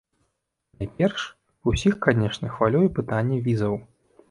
[0.79, 1.21] Найперш,
[1.73, 3.81] усіх, канешне, хвалюе пытанне візаў.